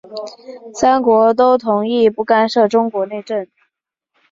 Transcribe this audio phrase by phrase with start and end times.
[0.73, 3.45] 三国都同意不干涉中国内政。